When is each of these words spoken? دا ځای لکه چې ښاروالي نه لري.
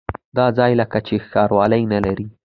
دا 0.37 0.45
ځای 0.57 0.71
لکه 0.81 0.99
چې 1.07 1.15
ښاروالي 1.29 1.81
نه 1.93 1.99
لري. 2.05 2.27